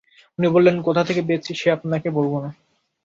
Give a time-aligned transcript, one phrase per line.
[0.39, 2.49] উনি বললেন, কোথা থেকে পেয়েছি সে আপনাকে বলব না।